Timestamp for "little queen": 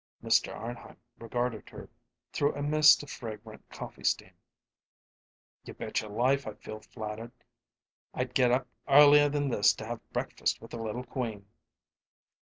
10.81-11.45